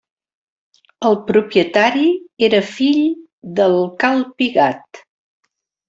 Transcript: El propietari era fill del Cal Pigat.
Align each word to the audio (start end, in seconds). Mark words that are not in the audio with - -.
El 1.09 1.17
propietari 1.27 2.07
era 2.49 2.65
fill 2.73 3.05
del 3.61 3.79
Cal 4.05 4.29
Pigat. 4.43 5.07